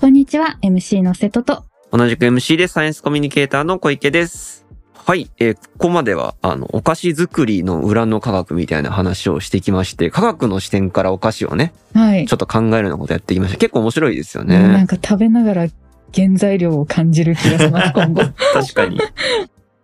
[0.00, 1.64] こんにちは、MC の瀬戸と。
[1.90, 4.64] 同じく MC でサイエンスコミュニケーターの小池です。
[4.94, 5.28] はい。
[5.38, 12.26] えーここまでは、あの、お菓子作りの裏の科学みたいな話をしてきまして、科学の視点からお菓子をね、はい。
[12.26, 13.58] ちょっと考えるようなことやってきました。
[13.58, 14.56] 結構面白いですよね。
[14.56, 15.66] なんか食べながら
[16.14, 18.22] 原材料を感じる気がします、 今後。
[18.52, 19.00] 確かに。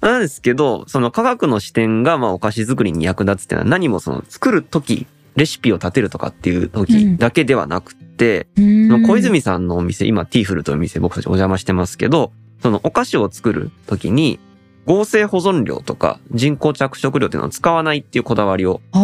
[0.00, 5.06] なんですけど、その科学の視点が、まあ、お菓子作りに役立つっていうのは何もその作るとき、
[5.36, 8.09] レシピを立てるとかっていう時だけではなくて、そ
[8.56, 14.38] の小泉さんのお店、今ティーフルというお店僕たちお邪魔してますけど、そのお菓子を作るときに
[14.86, 19.00] 合成保存料とか人工着色料っていうのを使わないっていうこだわりを持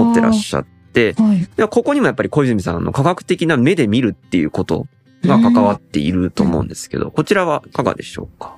[0.00, 1.48] 持ってらっしゃって、ゃはい。
[1.56, 4.86] でここにもやっぱり小泉さんの科学的な目で見るっていうこと
[5.22, 8.56] が関わっていると思うんですけど、こちらはいかがでしょうか？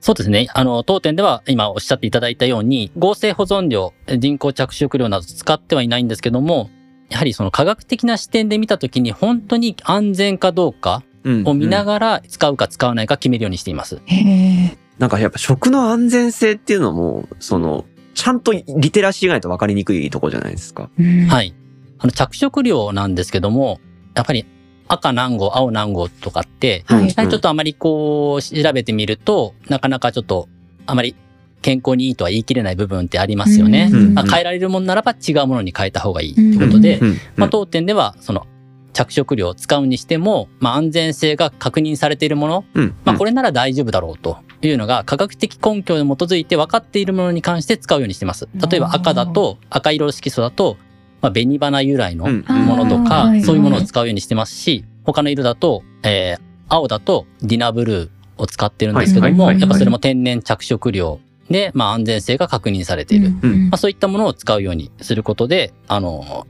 [0.00, 0.48] そうですね。
[0.54, 6.70] あの、当店では今おっしゃっていただいたように、合成保存料、人工着色料など使ってはいないんですけども、
[7.10, 14.00] やはりその科学的な視点で見たときに本当に安全かどうかうんを見なうんがら使うか使わないか決めるようにしています。
[14.06, 14.78] へえ。
[14.98, 20.90] なんかやっぱ食の安全性っていうのも、その、ちゃんとリテラシーがないと分かりにくいとこじゃないですか。
[20.98, 21.54] うんはい。
[21.98, 23.80] あの、着色料なんですけども、
[24.14, 24.46] やっぱり
[24.88, 30.48] 赤何号、青何号とかって、はいちょっとあまりこう、調べてみると、なかなかちょっと、
[30.86, 31.14] あまり
[31.62, 33.90] 健康にいいとは言い切れない部分ってありますよね。
[33.92, 34.14] うん。
[34.14, 37.16] まあ、変えられるものならば違うものに変えた方がいいということで、うん。
[37.36, 38.46] まあ、当店では、その、
[38.92, 42.94] 着色料を使うにしても、まあ、安全性が確認されているもの、うん。
[43.04, 48.48] まあ、これなら大丈夫だろうというのが科学的根拠に基づいて分かっているものに関して使うようにしてます。
[48.70, 50.76] 例えば赤だと、赤色色素だと、
[51.20, 52.44] まあ、紅花由来のうん。
[52.66, 53.42] ものとかは、い。
[53.42, 59.34] そういうものを使うようにしてますし、他の色だと、えー青だとディナブルーを使ってるんですけども、はい。
[59.34, 59.46] はい。
[59.46, 59.54] はい。
[59.54, 61.18] はいやっぱそれも天然着色料
[61.50, 63.32] で、まあ、安全性が確認されている。
[63.42, 66.46] うんまあ、そういったものを使うようにすることで、あの、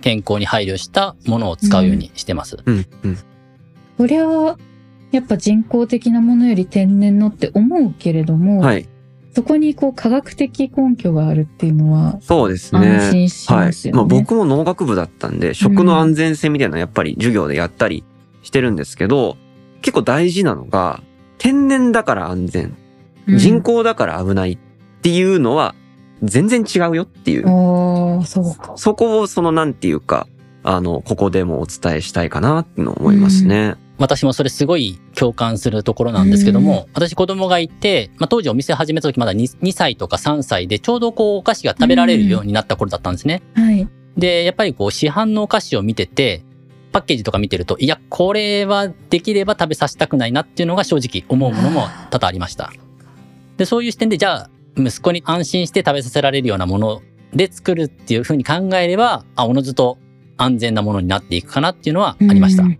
[0.00, 2.56] 健康に配慮したものを使うようにしてます。
[2.64, 3.18] うんうん
[3.98, 4.56] これは、
[5.10, 8.86] やっぱ人工的なものより天然のって思うけれども、はい。
[9.34, 12.88] そこにこう科学的根拠があるっていうのはそうですね。
[12.88, 13.88] 安心しはいます。
[13.88, 13.96] よね。
[13.96, 18.04] まあ僕も農学部だったんで、食の安全性みたいなのやっぱり授業でやったり
[18.42, 19.36] してるんですけど、
[19.82, 21.02] 結構大事なのが、
[21.38, 22.76] 天然だから安全、うん
[23.36, 24.58] 人工だから危ないっ
[25.02, 25.74] ていうのは
[26.22, 27.48] 全然違うよっていう。
[27.48, 28.72] ああ、そうか。
[28.76, 30.26] そこをそのなんていうか、
[30.62, 33.76] あの、ここでもお伝えしたいかなっていうのを思いますね。
[33.98, 43.42] 私もそれすごい共感するところなんですけども、私子供がいて、まあ、当時お店始めた時まだ 2, 2歳とか3歳でちょうどこうお菓子が食べられるようになった頃だったんですね。
[43.54, 43.88] はい。
[44.16, 46.44] で、やっぱりこう市販のお菓子を見てて、
[46.92, 52.72] パッケージとか見てると、いや、これはできれば食べさせたくないなっていうのが正直思うものも多々ありました。
[53.58, 57.02] で、そういう視点で、じゃあ、息子に安心して食べさせられるようなもの
[57.34, 59.98] で作るっていうふうに考えれば、あ、おのずと
[60.36, 62.62] 安全なものになっていくかなっていうのはありました。
[62.62, 62.78] うん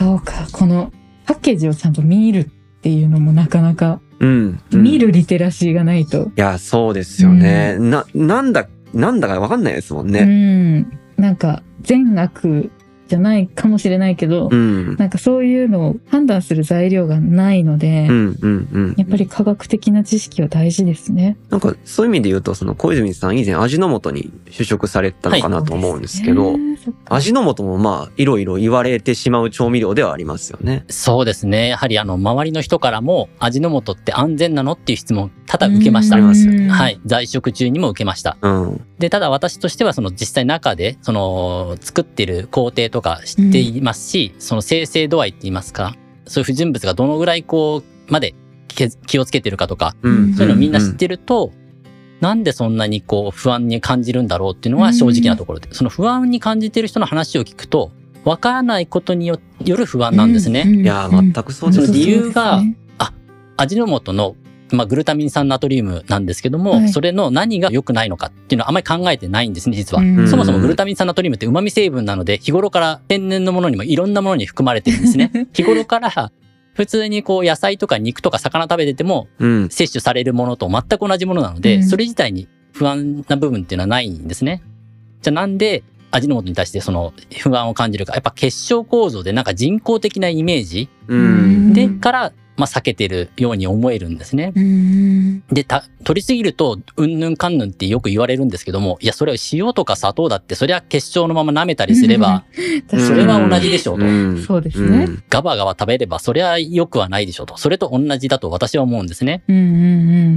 [0.00, 0.46] そうか。
[0.52, 0.92] この
[1.26, 2.44] パッケージをちゃんと見るっ
[2.80, 4.60] ていうのもなかなか、うん。
[4.72, 6.28] うん見るリテラシーがないと。
[6.28, 7.76] いや、そうですよね。
[7.78, 10.22] な、なんだ、なんだかわかんないですもんうね。
[10.22, 10.98] ん。
[11.16, 12.70] なんか善悪
[13.08, 14.96] じゃないかもしれないけど、うん。
[14.96, 18.94] なんかそういうのを判断する材料がないので、うん、うん、うん。
[18.96, 21.36] やっぱり科学的な知識は大事ですね。
[21.50, 30.84] なんか、そういう意味で言うと、その小泉さん以前味の素に就職されたのかなと思うんですけど、そうですねそっか味の素もまあ、いろいろ言われてしまう調味料ではありますよね。
[30.88, 31.68] そうですね。
[31.68, 37.00] やはりあの、周りの人からも、味の素って安全なのっていう質問、多々受けましたはい。
[37.06, 38.36] 在職中にも受けました。
[38.42, 38.84] うん。
[38.98, 48.34] で、ただ私としてはその実際中で、その作ってる工程とか知っていますし、その生成度合いって言いますか、そういう不純物がどのぐらいこう、まで
[48.68, 50.34] 気気をつけてるかとか、うん。
[50.34, 50.96] そういうのをみんな知っる。
[50.96, 51.52] てると、
[52.20, 57.92] なんでそんなにこう不安に感じるんだろうっていうのが正直なところで、その不安に感じてる人の話を聞くと、
[58.24, 60.64] わからないことによよる不安なんですね。
[60.66, 62.88] ういやー、全くそうですその理由がそうですね
[63.58, 64.36] 味の素の、
[64.70, 70.02] まあ、グルタミン酸ナトリウムなんですけども、はいそれの何が良くないのかっていうのはあまり考えてないんですね、実は。
[70.02, 75.30] うんそもそもグルタミン酸ナトリウムって旨味成分なので、日頃から天然のものにもいろんなものに含まれてるんですね。
[75.52, 76.32] 日頃から
[76.74, 79.68] 普通にこう野菜とか肉とか魚食べててもうん。
[79.70, 84.62] 摂取されるものと全く同じものなので、うんそれ自体に不安な部分っていうのはないんですね。
[85.22, 88.14] じゃあなんで味の素に対してその不安を感じるか。
[88.14, 91.72] やっぱ結晶構造でなんか人工的なイメージうん。
[91.72, 94.52] でから、まあ、避けてるように思えるんですね。
[94.54, 102.44] うんで、た、取りすぎると、うんぬんかんぬんってよく言われるんですけども、いや、それは塩とか砂糖だって、そりゃ結晶のまま舐めたりすれば、
[102.88, 104.04] それは同じでしょうと。
[104.04, 107.56] うんそうですねうんガバガバ食べれば、そりゃ良くはないでしょうと。
[107.56, 109.44] それと同じだと私は思うんですね。
[109.48, 109.66] うんうんう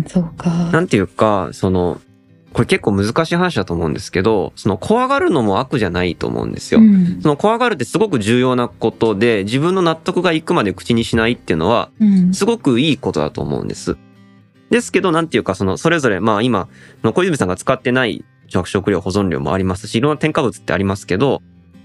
[0.00, 0.50] ん、そうか。
[0.72, 2.00] なんていうか、その、
[2.52, 6.80] これ結構難しい話だと思うんですけど、その怖がるのも悪じゃないと思うんですよ。
[6.80, 13.96] うんその怖がるってすごく重要なことで、自分の納得がいくまで口にしないっていうのは、うんすごくいいことだと思うんです。
[14.70, 16.68] ですけど、なんていうか、その、それぞれ、まあ今、
[17.02, 21.42] の小泉さんが使ってない着色料、保存料もありますし、いろんな添加物ってありますけど、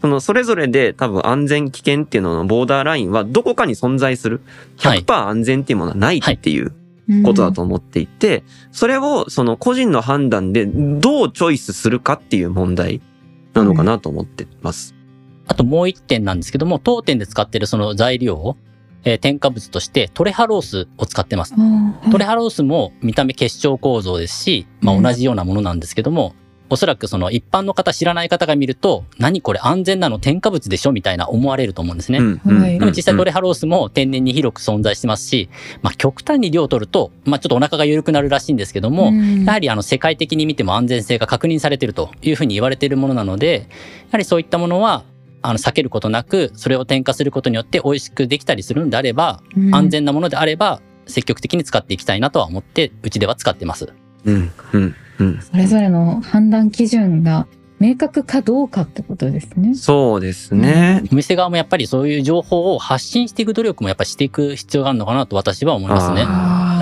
[0.00, 4.40] その、それぞれで多分安全危険っていうののボーダーラインはどこかに存在する。
[4.78, 6.72] はい100%安全っていうものはないっていう
[7.24, 13.00] ことだと思っていて、それをその個人の判断でどうチョイスするかっていう問題
[13.54, 14.94] なのかなと思ってます。
[15.46, 18.56] あともう一点なんですけども、当店で使ってるその材料を、
[19.04, 21.54] えー添加物としてトレハロースを使ってます。
[22.10, 26.34] トレハロースも見た目結晶構造ですし、まあ同じようなものなんですけども、
[26.70, 32.18] おそらくその一般の方知らない方が見ると、何これ安全なの添加物でしょみたいな思われると思うんですね。
[32.18, 32.78] うんうんはい。
[32.78, 35.48] でも実際トレハロースも天然に広く存在してますし、
[35.82, 39.44] まあ極端に量を取ると、まあちょっとお腹が緩くなるらしいんですけども、うん。
[39.44, 45.04] やはりあの世界的に見ても安全性が確認されているというふうに言われているものなので、やはりそういったものは
[45.42, 49.74] あの避けることなく、それを添加することによって美味しくできたりするんであれば、うん。
[49.74, 53.92] 安全なものであれば、積極的に使っていきたいなとは思って、うちでは使ってます。
[54.24, 57.46] うんうんうんそれぞれの判断基準が
[57.80, 59.74] 明確かどうかってことですね。
[59.74, 61.02] そうですね。
[61.12, 66.24] お店側もやっぱりそういう情報を発信していく努力もやっぱりしていく必要があるのかなと私は思いますね。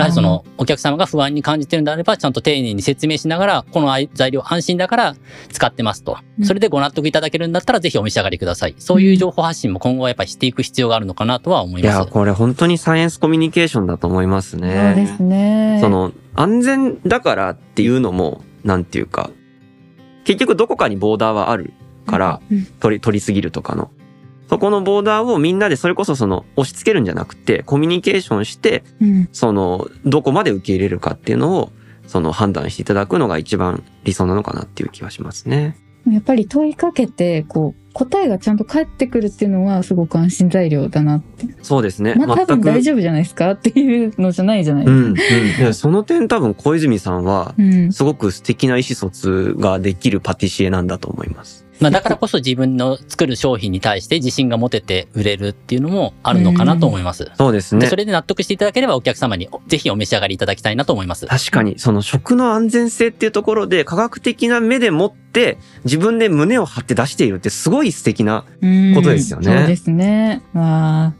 [0.03, 5.15] はりそのお客様が不安に感じてるんであれば、ちゃんと丁寧に説明しながら、この材料安心だから
[5.51, 6.41] 使ってますとう。
[6.41, 8.75] んそれでご納得いただけるんだったら、ぜひお召し上がりください。
[8.77, 12.11] そういう情報発信も今後はやっぱりしていく必要があるのかなとは思いいや、ます。
[12.11, 14.93] これ本当にサイエンスコミュニケーションだと思いますそうね。
[14.95, 15.79] ですね。
[15.81, 19.29] その、安全だからっていうのも、なんていうか、
[20.25, 21.73] 結局どこかにボーダーはある
[22.05, 23.89] から、うん取り、取りすぎるとかの。
[24.49, 31.71] そこのボーダーをみんなでそれこそその押し付けるんじゃなくて、コミュニケーションして、うんその、どこまで受け入れるかっていうのを、
[32.07, 35.75] その判断していただくのが一番理想なのかなっていう気がしますね。
[36.09, 41.47] やっぱり問いかけて、こう、答えがちゃんと返ってくるっていうのはすごく安心材料だなって。
[41.63, 42.13] そうですね。
[42.15, 42.81] まあ多分大夫。
[42.81, 45.61] 丈夫じゃないですかっていうのじゃないじゃないですか。
[45.61, 45.73] うん、うん。
[45.73, 47.91] その点多分小泉さんは、うん。
[47.91, 51.66] すごく素敵な意思疎通ができるパティシエなんだと思います。
[51.79, 57.31] まあだからこそ自分の作る商品に対して自信が持てて売れるっていうのもあるのかなと思います。
[57.37, 57.95] そうですねでそ。
[57.95, 61.27] れで納得していただければお客様にぜひお召し上がりいただきたいなと思います。
[61.27, 68.45] 確かに、その食の安全性っていうところで科学的な目でもって自分で胸を張って出しているってすごい素敵な。
[68.61, 70.41] うんことですよねそうですね。
[70.53, 71.13] わあ。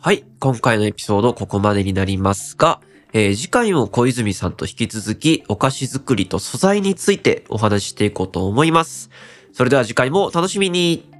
[0.00, 0.24] はい。
[0.38, 2.80] 今回のエピソードここまでになりますが、
[3.12, 9.10] えー次回も小泉さんと引き続きお菓子作りと素材についてお話ししていこうと思います。
[9.52, 11.15] それでは次回もお楽しみに。